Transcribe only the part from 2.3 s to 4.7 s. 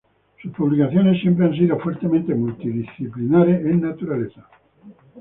multidisciplinares en naturaleza.